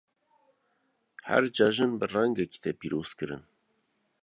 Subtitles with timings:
[1.27, 3.43] Her cejin bi rengekî tê pîrozkirin.